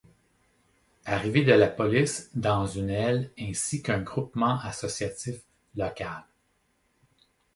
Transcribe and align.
Arrivée 1.05 1.43
de 1.43 1.51
la 1.53 1.67
police 1.67 2.31
dans 2.33 2.65
une 2.65 2.89
aile 2.89 3.29
ainsi 3.37 3.83
qu'un 3.83 3.99
groupement 4.01 4.57
associatif 4.61 5.35
local. 5.75 6.23